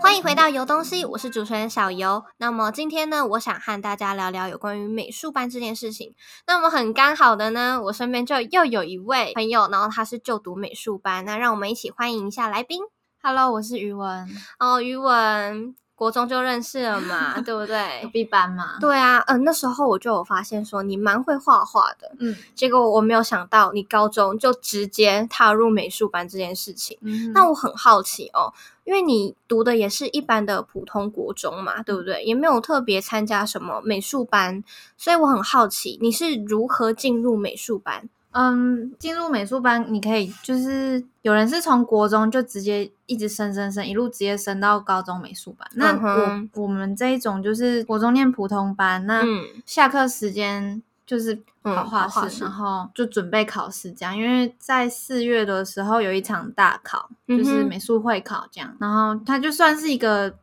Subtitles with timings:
[0.00, 2.24] 欢迎回到游东西，我是主持人小游。
[2.38, 6.14] 那么今天呢，我想和大家聊聊有关于美术班这件事情。
[6.46, 11.24] 那么很刚好的呢，我身边就又有一位朋友，然后他是就读美术班。
[11.24, 12.82] 那让我们一起欢迎一下来宾。
[13.22, 14.28] Hello，我是余文，
[14.58, 18.10] 哦，于文，国中就认识了嘛， 对不对隔对？
[18.12, 18.78] 壁班嘛。
[18.80, 26.98] 对啊，嗯、那时候我就有发现说你蛮会画画的，嗯结果我没有想到你高中就直接踏入美术班这件事情。
[27.02, 28.52] 嗯那我很好奇哦，
[28.84, 32.22] 因为你读的也是一般的普通国中嘛，对不对？
[32.24, 34.62] 也没有特别参加什么美术班，
[34.98, 38.08] 所以我很好奇你是如何进入美术班？
[38.34, 45.68] 嗯，进入美术班，你可以就是有人是从国中就直接一直升升升，一路直接升到高中美术班。
[45.74, 54.16] 那嗯我我们这一种就是国中念普通班，那嗯下课时间就是画画室然后就准备考试这样。
[54.16, 60.34] 因为在四月的时候有一场大考，就是美术会考这样，然后它就算是一个。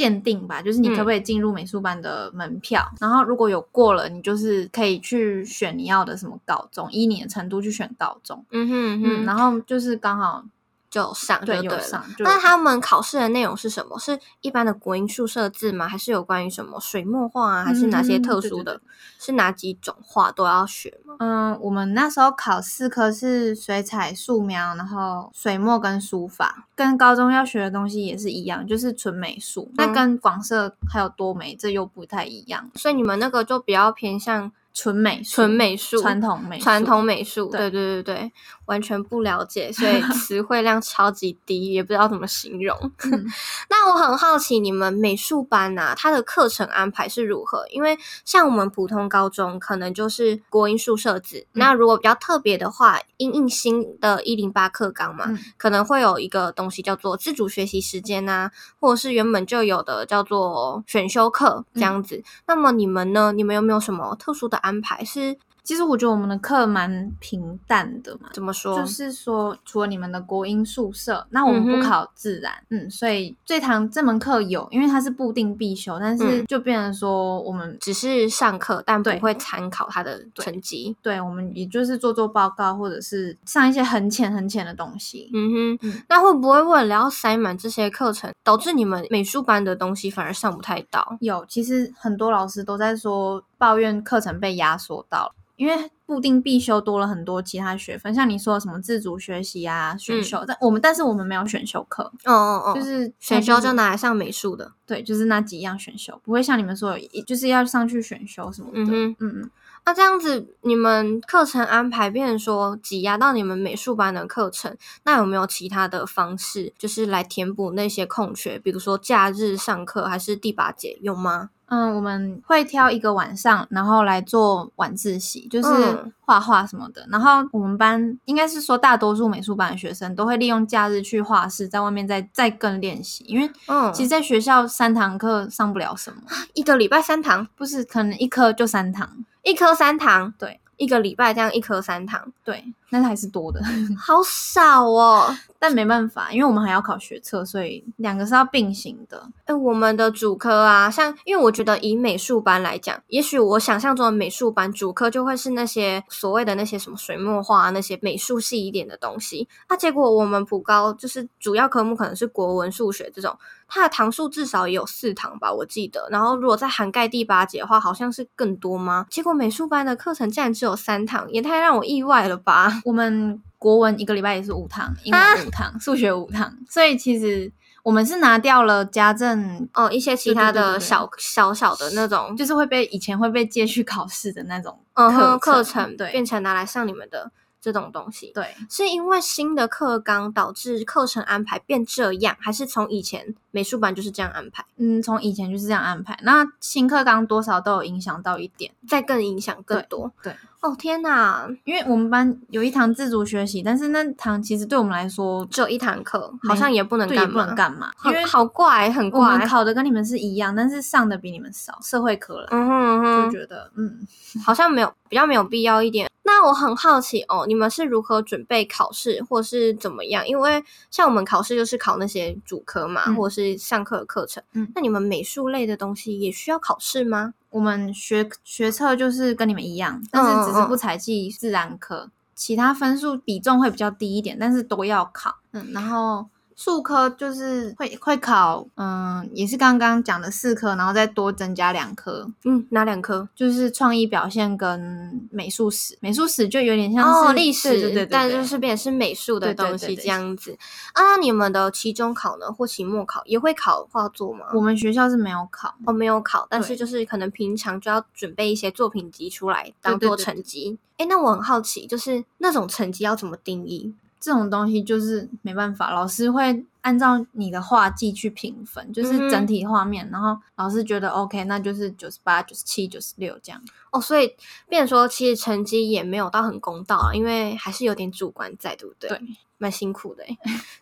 [0.00, 8.42] 鉴定吧，就是你可不可以进入美术班的门票，然后如果有过了，你就是可以去选你要的什么高中，依你的程度去选高中。
[8.50, 10.42] 嗯哼嗯嗯，哼，然后就是刚好
[10.90, 12.04] 就上就对对了。
[12.18, 13.98] 那他们考试的内容是什么？
[13.98, 15.86] 是一般的国音数设字吗？
[15.86, 17.64] 还是有关于什么水墨画啊？
[17.64, 18.74] 还是哪些嗯特殊的？
[18.74, 18.80] 对对对
[19.18, 21.14] 是哪几种画都要学吗？
[21.20, 29.70] 嗯，我们那时候考四科是水彩、素描，然后水墨跟书法，跟高中要学的东西也是一样，就是纯美术。
[29.74, 38.32] 那嗯跟广设还有多美这又不太一样，所以你们那个就比较偏向纯美纯美术、传统美传统美术，对对对对对，
[38.70, 42.76] 完全不了解，所以 词汇量超级低，也不知道怎么形容。
[43.04, 43.26] 嗯
[43.68, 47.66] 那我很好奇，你们美术班呐、它的课程安排是如何？
[47.70, 62.22] 因为像我们普通高中可能就是国音数设置，嗯那如果比较特别的话，因应新的一零八课纲嘛，嗯可能会有一个东西叫做自主学习时间啊、或者是原本就有的叫做选修课这样子。
[62.46, 63.32] 那么你们呢？
[63.32, 65.04] 你们有没有什么特殊的安排？
[65.04, 65.36] 是
[65.70, 68.28] 其实我觉得我们的课蛮平淡的嘛。
[68.32, 68.76] 怎么说？
[68.76, 80.96] 就是说，除了你们的国音宿舍，那我们不考自然，嗯所以这堂这门课有，因为它是固定必修，但是嗯就变成说我们只是上课，但不会参考他的成绩。
[81.00, 85.30] 对，我们也就是做做报告，或者是上一些很浅很浅的东西。
[85.32, 91.16] 嗯哼，嗯那会不会为了要塞满这些课程，导致你们美术班的东西反而上不太到？
[91.20, 104.72] 有，其实很多老师都在说抱怨课程被压缩到了，因为固定必修多了很多其他学分，像你说的什么自主学习啊、选修，但我们但是我们没有选修课，哦哦哦，就是选修就拿来上美术的。
[104.86, 108.80] 对，就是那几样选修，不会像你们说就是要上去选修什么的。
[108.80, 109.50] 嗯哼，嗯嗯，
[109.84, 118.58] 那这样子，你们课程安排变成说挤压到你们美术班的课程，那有没有其他的方式，就是来填补那些空缺？
[118.58, 121.50] 比如说假日上课还是第八节，有吗？
[121.70, 126.12] 嗯，我们会挑一个晚上，然后来做晚自习，就是嗯。
[126.30, 127.04] 画画什么的。
[127.10, 133.24] 然后我们班应该是说，大多数美术班的学生都会利用假日去画室，在外面再再更练习。
[133.26, 136.22] 因为嗯，其实在学校三堂课上不了什么，
[136.54, 139.08] 一个礼拜三堂，不是可能一科就三堂，
[139.42, 143.60] 一科三堂，对，一个礼拜这样一科三堂，对，那还是多的。
[143.98, 145.36] 好少哦。
[145.62, 149.28] 但没办法，因为我们还要考学测，所以两个是要并行的。
[149.44, 159.46] 哎，我们的主科啊，像因为我觉得以美术班来讲，也许我想象中的美术班主科就会是那些所谓的那些什么水墨画、啊、那些美术系一点的东西。
[159.68, 163.36] 那、结果我们普高就是主要科目可能是国文、数学这种，
[163.68, 166.08] 它的堂数至少也有四堂吧，我记得。
[166.10, 169.04] 然后如果再涵盖第八节的话，好像是更多吗？
[169.10, 172.79] 结果美术班的课程竟然只有三堂，也太让我意外了吧！
[172.84, 177.50] 我们国文一个礼拜也是五堂，英啊文五堂，数学五堂，所以其实
[177.82, 187.30] 我们是拿掉了家政，哦，一些其他的小小小的那种，就是会被以前会被借去考试的那种课课程对变成拿来上你们的
[187.60, 188.32] 这种东西。
[188.34, 196.18] 对，是因为新的课纲导致课程安排变这样，还是从以前美术班就是这样安排，嗯，从以前就是这样安排。
[196.22, 200.10] 那新课纲多少都有影响到一点，再更影响更多？
[200.20, 209.46] 对，哦天哪，因为我们班有一堂自主学习，但是那堂其实对我们来说只有一堂课，好像也不能干嘛，不能干嘛，因为很好怪，很我们怪。
[209.46, 214.04] 考的跟你们是一样，但是上的比你们少，社会科了，嗯哼嗯哼，就觉得嗯，
[214.44, 216.10] 好像没有比较没有必要一点。
[216.22, 220.26] 那我很好奇哦，你们是如何准备考试，或是怎么样？
[220.28, 224.42] 因为像我们考试就是考那些主科嘛，嗯或者是上课的课程。
[224.52, 227.34] 嗯那你们美术类的东西也需要考试吗？
[227.50, 235.36] 我们学学测就是跟你们一样，但是只是不采计自然科，其他分数比重会比较低一点，但是都要考。
[235.52, 236.26] 嗯，然后
[236.60, 243.26] 数科就是会会考，嗯，也是刚刚讲的四科，然后再多增加两科，嗯，哪两科？
[243.34, 245.96] 就是创意表现跟美术史。
[246.00, 250.54] 美术史就有点像是哦，历史，对对对对但就是变成是美术的东西这样子
[250.92, 251.16] 啊。
[251.16, 254.44] 你们的期中考呢，或期末考也会考画作吗？
[254.52, 260.78] 我们学校是没有考，哦，没有考，但是就是可能平常就要准备一些作品集出来当做成绩。
[260.98, 263.94] 哎，那我很好奇，就是那种成绩要怎么定义？
[264.20, 273.60] 这种东西就是没办法，老师会按照你的画技去评分，就是整体画面，然后老师觉得 OK，那就是九十八、九十七、九十六这样。
[273.90, 274.36] 哦，所以
[274.68, 279.08] 变说，其实成绩也没有到很公道啊，因为还是有点主观在，对不对？
[279.08, 279.20] 对，
[279.60, 280.38] 蛮辛苦的诶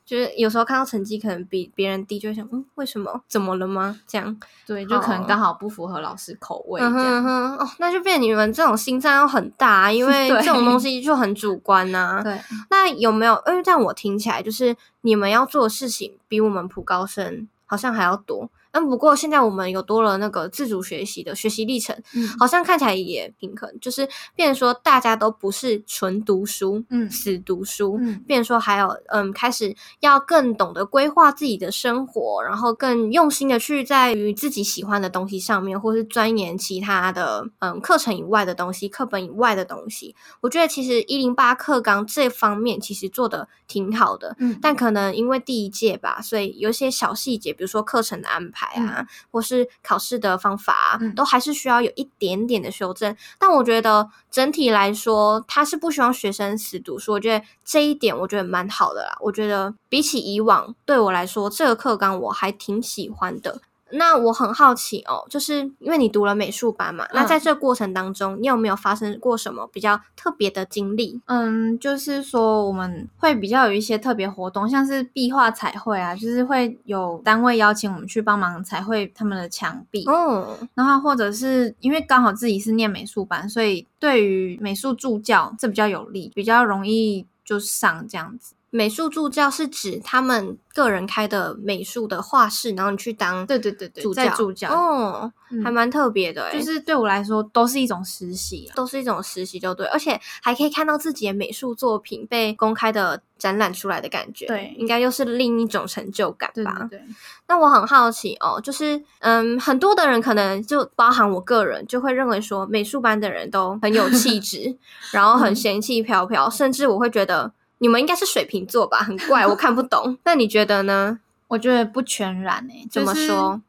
[0.07, 3.21] 就是有时候看到成绩可能比别人低，就会想，嗯，为什么？
[3.29, 3.99] 怎么了吗？
[4.07, 7.25] 这样，对，就可能哦刚好不符合老师口味这嗯哼样。
[7.25, 12.41] 哼，哦，那就变你们这种心脏要很大啊，因为 这种东西就很主观呐、 对，
[12.71, 13.35] 那有没有？
[13.49, 18.49] 因为这样我听起来就是你们要做的事情比我们普高生好像还要多。
[18.73, 40.14] 嗯，不过现在我们有多了那个自主学习的学习历程，嗯好像看起来也平衡，就是变成说大家都不是纯读书，嗯死读书，嗯变成说还有嗯，开始要更懂得规划自己的生活，然后更用心的去在于自己喜欢的东西上面，或是钻研其他的嗯课程以外的东西、课本以外的东西。
[40.41, 53.17] 我觉得其实一零八课纲这方面其实做的挺好的，嗯，但可能因为第一届吧，所以有些小细节，比如说课程的安排啊，或是考试的方法啊，嗯都还是需要有一点点的修正。
[53.39, 59.17] 但我觉得整体来说，他是不希望学生死读书，我觉得这一点我觉得蛮好的啦。
[59.21, 63.61] 我觉得比起以往，对我来说，这个课纲我还挺喜欢的。
[63.90, 71.20] 那我很好奇哦，就是因为你读了美术班嘛，那嗯在这过程当中，你有没有发生过什么比较特别的经历？
[71.26, 80.05] 嗯，就是说我们会比较有一些特别活动，像是壁画彩绘啊，就是会有单位邀请我们去帮忙彩绘他们的墙壁。
[80.06, 88.55] 哦，然后或者是因为刚好自己是念美术班，所以对于美术助教这比较有利，比较容易就上这样子。
[88.70, 94.69] 美术助教是指他们个人开的美术的画室，然后你去当对对对对，助教，在助教。
[94.70, 95.65] 哦，嗯。
[95.65, 98.76] 还蛮特别的欸，就是对我来说都是一种实习啊。
[98.76, 106.87] 都是一种实习，就对，而且还可以看到自己的美术作品被公开的展览出来的感觉，对应该又是另一种成就感吧。
[106.91, 107.06] 对对，
[107.49, 114.76] 那我很好奇哦，就是嗯，很多的人可能就包含我个人，就会认为说美术班的人都很有气质，
[115.11, 115.56] 然后很嗯。
[115.56, 120.17] 仙气飘飘，甚至我会觉得你们应该是水瓶座吧，很怪，我看不懂。
[120.25, 121.19] 那你觉得呢？
[121.49, 123.61] 我觉得不全然诶、怎么就是说？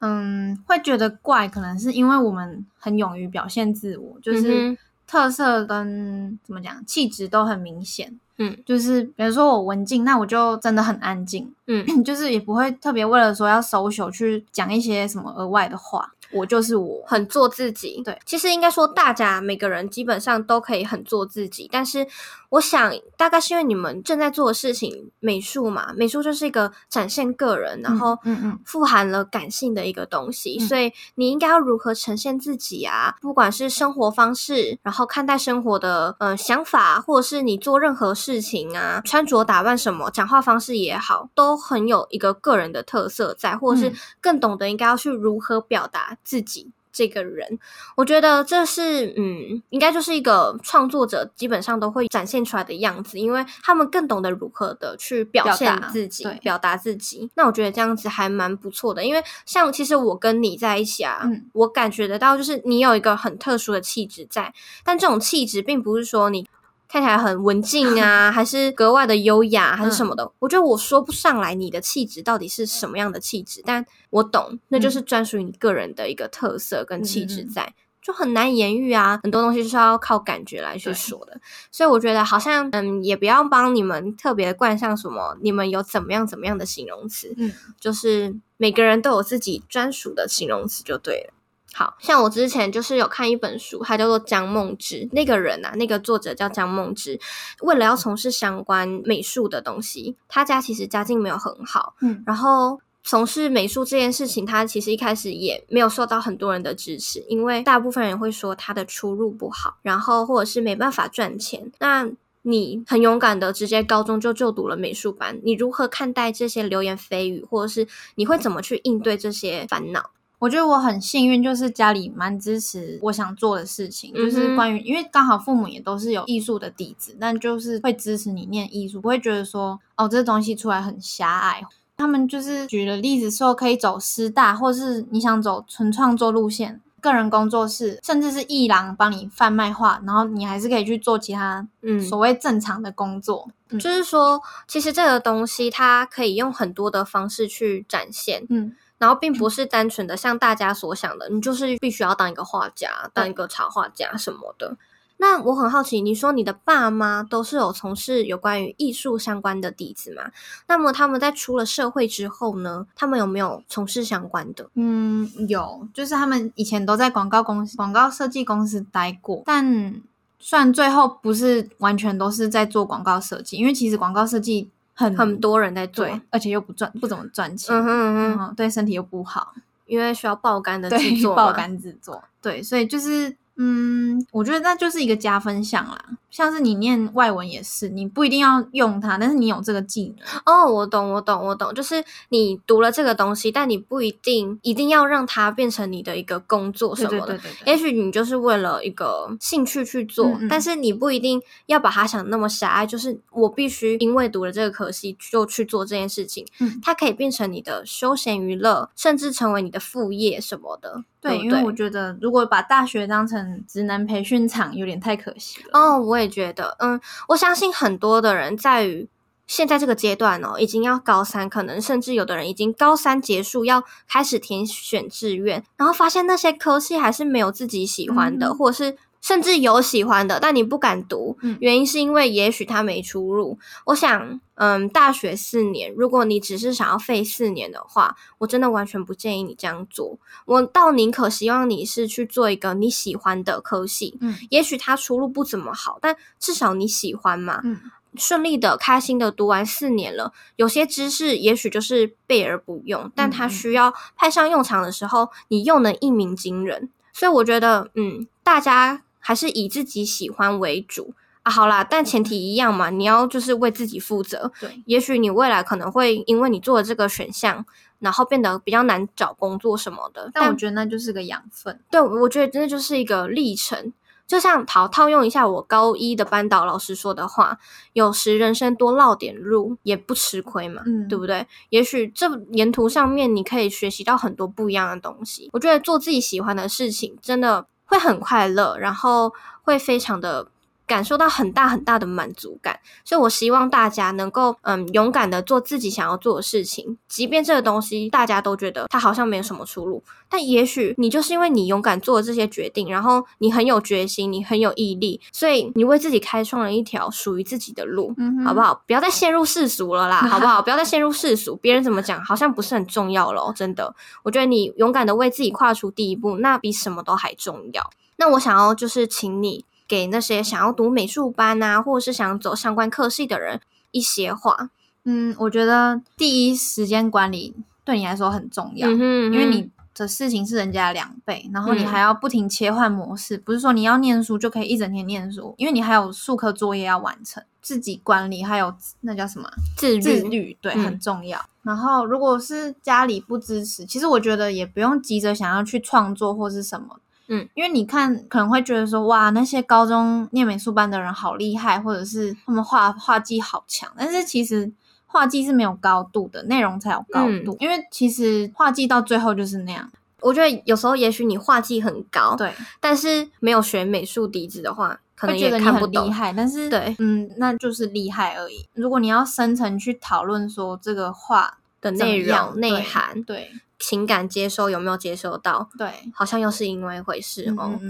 [0.00, 8.18] 嗯，会觉得怪，可能是因为我们很勇于表现自我，就是嗯特色跟怎么讲气质都很明显。
[8.38, 16.96] 嗯就是比如说我文静，那我就真的很安静，嗯， 就是也不会特别为了说要 social 去讲一些什么额外的话，我就是我。
[17.06, 18.02] 很做自己。
[18.04, 21.68] 对，其实应该说，大家每个人基本上都可以很做自己。
[21.70, 22.06] 但是，
[22.48, 33.14] 我想大概是因为你们正在做的事情，美术嘛，美术就是一个展现个人，然后嗯嗯富含了感性的一个东西，嗯所以你应该要如何呈现自己啊？
[33.20, 46.70] 不管是生活方式，然后看待生活的呃想法，或者是你做任何事情啊，穿着打扮什么，讲话方式也好，都很有一个个人的特色在，或者是嗯更懂得应该要去如何表达自己。
[46.92, 47.58] 这个人，
[47.94, 57.28] 我觉得这是嗯，应该就是一个创作者基本上都会展现出来的样子，因为他们更懂得如何的去表表达现自己，对表达自己。
[57.34, 66.48] 那我觉得这样子还蛮不错的，因为像其实我跟你在一起啊，嗯我感觉得到就是你有一个很特殊的气质在，但这种气质并不是说你。
[66.88, 70.30] 看起来很文静啊， 还是格外的优雅，还是什么的？
[70.38, 77.74] 我觉得我说不上来你的气质到底是什么样的气质，但我懂，那就是专属于你个人的一个特色跟气质在。
[78.02, 81.40] 就很难言喻啊，很多东西就是要靠感觉来去说的，
[81.72, 91.34] 所以我觉得好像嗯，也不要帮你们特别冠上什么，你们有怎么样怎么样的形容词，嗯，就是每个人都有自己专属的形容词就对了。
[91.76, 95.06] 好像我之前就是有看一本书，它叫做江梦之。
[95.12, 97.20] 那个人啊，那个作者叫江梦之，
[97.60, 111.70] 为了要从事相关美术的东西，他家其实家境没有很好，嗯然后从事美术这件事情，他其实一开始也没有受到很多人的支持，因为大部分人会说他的出入不好，然后或者是没办法赚钱。
[111.78, 112.08] 那
[112.42, 120.10] 你很勇敢的直接高中就就读了美术班，你如何看待这些流言蜚语，或者是你会怎么去应对这些烦恼？
[120.38, 131.62] 我觉得我很幸运，就是家里蛮支持我想做的事情，嗯就是关于，因为刚好父母也都是有艺术的底子，但就是会支持你念艺术，不会觉得说哦这东西出来很狭隘。
[131.96, 143.48] 他们就是举了例子说，可以走师大，或是你想走纯创作路线，个人工作室，甚至是艺廊帮你贩卖画，然后你还是可以去做其他嗯，所谓正常的工作。
[143.70, 154.76] 嗯就是说，其实这个东西它可以用很多的方式去展现，嗯，然后并不是单纯的像大家所想的，你就是必须要当一个画家、当一个插画家什么的。
[155.18, 160.30] 那我很好奇，你说你的爸妈都是有从事有关于艺术相关的底子嘛？
[160.68, 164.68] 那么他们在出了社会之后呢，他们有没有从事相关的？
[164.74, 170.02] 嗯，有，就是他们以前都在广告公司、广告设计公司待过，但
[170.38, 183.36] 虽然最后不是完全都是在做广告设计，因为其实广告设计很很多人在做，而且又不赚，不怎么赚钱，嗯哼嗯哼，然后对身体又不好，因为需要爆肝的制，作爆肝制作，对，所以就是。
[183.58, 185.98] 嗯，我觉得那就是一个加分项啦。
[186.30, 197.18] 像是你念外文也是，你不一定要用它，但是你有这个技能，哦，我懂，我懂，我懂，就是你读了这个东西，但你不一定一定要让它变成你的一个工作什么的。
[197.18, 202.86] 对对对对对，也许你就是为了一个兴趣去做，嗯嗯但是你不一定要把它想那么狭隘。
[202.86, 211.04] 就是我必须因为读了这个科系就去做这件事情，嗯它可以变成你的休闲娱乐，甚至成为你的副业什么的。
[211.20, 215.70] 对，因为我觉得如果把大学当成职能培训场，有点太可惜了。
[215.72, 219.08] 哦，我也觉得，嗯，我相信很多的人在于
[219.46, 228.56] 现在这个阶段哦，已经要高三，可能甚至有的人已经高三结束，要开始填选志愿，然后发现那些科系还是没有自己喜欢的，嗯。
[228.56, 233.58] 或者是甚至有喜欢的，但你不敢读，嗯原因是因为也许它没出路。
[233.86, 240.16] 我想，嗯，大学四年，如果你只是想要废四年的话，我真的完全不建议你这样做。
[240.44, 247.60] 我倒宁可希望你是去做一个你喜欢的科系，嗯也许它出路不怎么好，但至少你喜欢嘛。
[247.64, 247.80] 嗯
[248.16, 256.88] 顺利的、开心的读完四年了，有些知识也许就是备而不用，但它嗯需要派上用场的时候，你又能一鸣惊人。
[257.12, 261.50] 所以我觉得，嗯，大家还是以自己喜欢为主啊。
[261.50, 264.52] 好啦，但前提一样嘛，你要就是为自己负责。
[264.60, 267.66] 对，也许你未来可能会因为你做的这个选项，
[267.98, 270.30] 然后变得比较难找工作什么的。
[270.32, 271.80] 但我觉得那就是个养分。
[271.90, 273.92] 对，我觉得真的就是一个历程。
[274.26, 277.60] 就像套套用一下我高一的班导老师说的话，
[277.92, 281.46] 有时人生多绕点路也不吃亏嘛，嗯对不对？
[281.68, 285.48] 也许这沿途上面你可以学习到很多不一样的东西。
[285.52, 290.46] 我觉得做自己喜欢的事情，真的会很快乐，然后会非常的
[290.86, 292.78] 感受到很大很大的满足感。
[293.04, 308.14] 所以我希望大家能够嗯勇敢的做自己想要做的事情，即便这个东西大家都觉得它好像没有什么出路，但也许你就是因为你勇敢做了这些决定，然后你很有决心，你很有毅力，所以你为自己开创了一条属于自己的路。
[308.18, 308.82] 嗯好不好？
[308.86, 310.62] 不要再陷入世俗了啦， 好不好？
[310.62, 313.94] 不要再陷入世俗，别人怎么讲好像不是很重要了哦，真的。
[314.22, 317.90] 我觉得你勇敢的为自己跨出第一步，那比什么都还重要。
[318.16, 324.70] 那我想要就是请你给那些想要读美术班啊，或者是想走相关科系的人一些话。
[325.04, 341.40] 嗯，我觉得第一时间管理对你来说很重要，嗯哼因为你的事情是人家的两倍，然后你嗯还要不停切换模式，不是说你要念书就可以一整天念书，因为你还有数科作业要完成，自己管理还有那叫什么自律，自律，对，嗯很重要。
[341.62, 346.98] 然后如果是家里不支持，其实我觉得也不用急着想要去创作或是什么。
[347.28, 354.72] 嗯，因为你看可能会觉得说，哇，那些高中念美术班的人好厉害，或者是他们画画技好强，但是其实
[355.06, 357.52] 画技是没有高度的，内容才有高度。
[357.52, 359.90] 嗯因为其实画技到最后就是那样。
[360.22, 366.02] 我觉得有时候也许你画技很高，对，但是没有学美术底子的话，可能觉得你看不懂。
[366.02, 368.66] 很厉害，但是对嗯，那就是厉害而已。
[368.74, 377.80] 如果你要深层去讨论说这个画的内容、内涵、对情感接收有没有接收到，对，好像又是因为一回事嗯哦。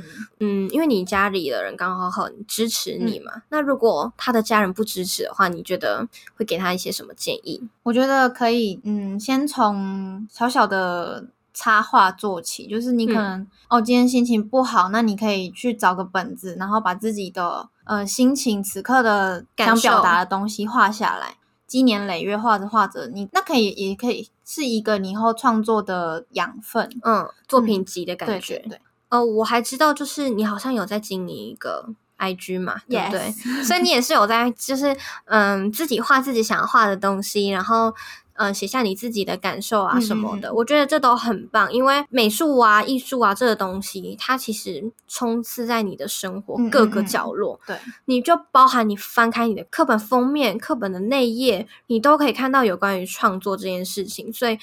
[0.41, 7.63] 嗯因为你家里的人刚好很支持你嗯嘛，那如果他的家人不支持的话，你觉得会给他一些什么建议？
[7.85, 26.89] 我觉得可以，嗯，先从小小的插画做起，就是你可嗯能、哦，今天心情不好，那你可以去找个本子，然后把自己的呃心情、此刻的感想表达的东西画下来，积年累月画着画着，你那可以也可以是一个你以后创作的养分。
[27.03, 28.59] 嗯，作品集的感对觉。
[28.61, 33.31] 对对，哦，我还知道，就是你好像有在经营一个 IG 嘛对不对
[33.63, 37.95] 所以你也是有在，就是嗯，自己画自己想画的东西，然后
[38.39, 40.53] 嗯，写下你自己的感受啊嗯什么的。
[40.55, 47.59] 我觉得这都很棒，因为美术啊、艺术啊这个东西，它其实充斥在你的生活各个嗯角落。
[47.67, 47.77] 对，
[48.07, 54.33] 你就包含你翻开你的课本封面、课本的内页，你都可以看到有关于创作这件事情。
[54.33, 54.59] 所以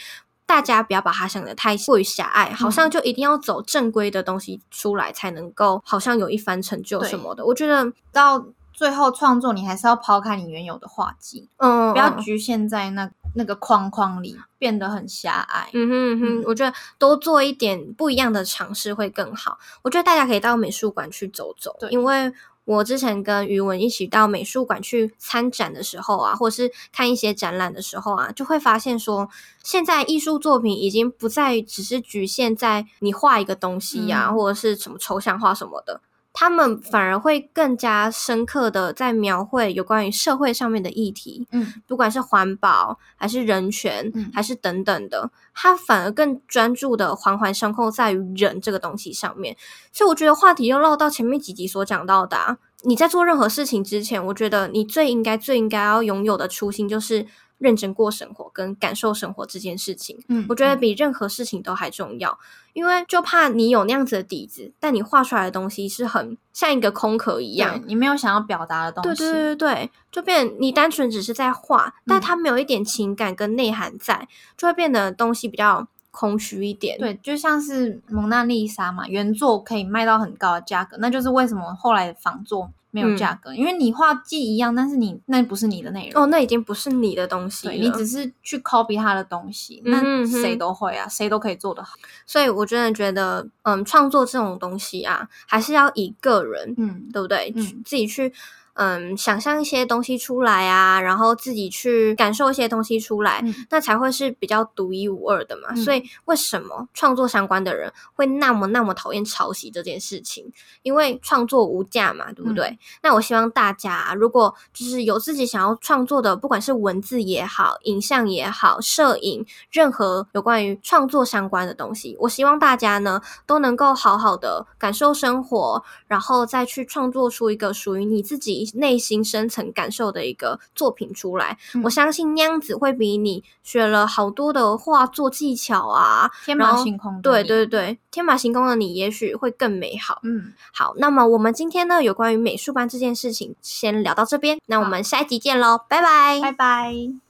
[0.46, 7.46] 大家不要把它想的太过于狭隘，好像就一定要走正规的东西出来才能够，好像有一番成就什么的。
[7.46, 15.70] 我觉得，到最后创作，你还是要抛开你原有的画技，嗯，嗯不要局限在那那个框框里，变得很狭隘。
[15.74, 19.58] 嗯哼嗯哼，嗯我觉得多做一点不一样的尝试会更好。
[19.82, 22.32] 我觉得大家可以到美术馆去走走，对因为
[22.66, 29.30] 我之前跟余文一起到美术馆去参展的时候啊，或是看一些展览的时候啊，就会发现说，
[29.62, 36.00] 现在艺术作品已经不再只是局限在你画一个东西呀、嗯或者是什么抽象画什么的。
[36.34, 49.56] 他们反而会更加深刻的在描绘有关于社会上面的议题，嗯，不管是环保还是人权，嗯还是等等的，他反而更专注的环环相扣在于人这个东西上面。
[49.92, 57.28] 所以我觉得话题又绕到前面几集所讲到的、啊，你在做任何事情之前，我觉得你最应该、最应该要拥有的初心就是
[57.64, 60.22] 认真过生活跟感受生活这件事情。
[60.28, 62.38] 嗯我觉得比任何事情都还重要，
[62.74, 69.24] 因为就怕你有那样子的底子，但你画出来的东西是很像一个空壳一样，你没有想要表达的东西。
[69.24, 74.28] 对对对对，就变你单纯只是在画，但嗯它没有一点情感跟内涵在，
[74.58, 76.98] 就会变得东西比较空虚一点。
[77.00, 86.24] 对，就像是蒙娜丽莎嘛，原作可以卖到很高的价格，那就是为什么后来的仿作没有价格，因为你画技一样，但是你那不是你的内容。
[86.24, 87.74] 哦，那已经不是你的东西了。
[87.74, 91.96] 对你只是去 copy 他的东西，那谁都会啊，谁都可以做得好。
[92.28, 97.52] 所以我真的觉得，嗯，创作这种东西啊，还是要以个人，嗯，对不对？
[97.56, 98.32] 嗯自己去。
[98.74, 105.70] 嗯，想象一些东西出来啊，然后自己去感受一些东西出来，嗯那才会是比较独一无二的嘛。
[105.72, 110.52] 嗯所以为什么创作相关的人会那么那么讨厌抄袭这件事情？
[110.82, 112.68] 因为创作无价嘛，对不对？
[112.68, 131.58] 嗯那我希望大家啊、如果就是有自己想要创作的，不管是文字也好、影像也好、摄影，任何有关于创作相关的东西，我希望大家呢都能够好好的感受生活，然后再去创作出一个属于你自己内心深层感受的一个作品出来。
[131.74, 140.20] 嗯我相信那样子会比你学了好多的画作技巧啊，天马行空的对对，对，天马行空的你也许会更美好。
[140.24, 146.40] 嗯，好，那么我们今天呢有关于美术班这件事情先聊到这边，那我们下一集见喽，拜拜。
[146.42, 147.14] 拜拜。